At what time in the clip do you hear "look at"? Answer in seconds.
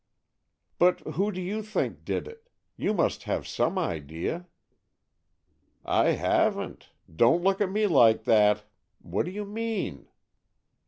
7.43-7.69